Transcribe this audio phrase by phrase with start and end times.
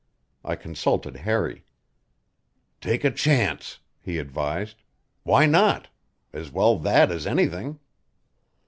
[0.43, 1.63] I consulted Harry.
[2.81, 4.81] "Take a chance," he advised.
[5.21, 5.89] "Why not?
[6.33, 7.79] As well that as anything."